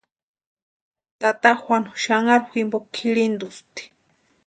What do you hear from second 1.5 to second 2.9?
Juanu xanharu jimpo